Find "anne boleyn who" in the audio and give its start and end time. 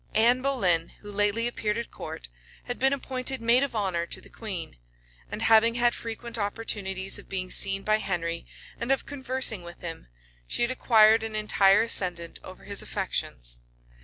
0.15-1.11